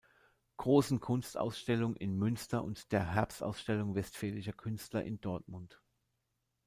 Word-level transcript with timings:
Großen 0.57 0.99
Kunstausstellung 0.99 1.95
in 1.95 2.17
Münster 2.17 2.63
und 2.63 2.91
der 2.91 3.13
Herbstausstellung 3.13 3.93
Westfälischer 3.93 4.51
Künstler 4.53 5.03
in 5.03 5.21
Dortmund. 5.21 5.79